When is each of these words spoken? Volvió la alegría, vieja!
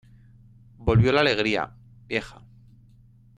Volvió 0.79 1.11
la 1.11 1.19
alegría, 1.21 1.75
vieja! 2.07 2.41